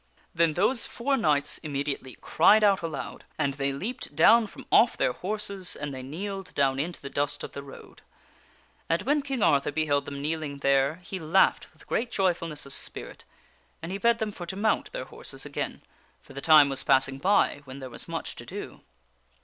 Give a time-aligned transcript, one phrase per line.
[0.33, 5.13] Then those four knights immediately cried out aloud; and they leaped down from off their
[5.13, 8.01] horses, and they kneeled down into the dust of the road.
[8.89, 11.61] And when King Arthur beheld them kneeling there, he laughed t22 THE WINNING OF A
[11.61, 13.23] QUEEN with great joyfulness of spirit,
[13.83, 15.83] and he bade them for to mount their horses again,
[16.19, 18.81] for the time was passing by when there was much to do.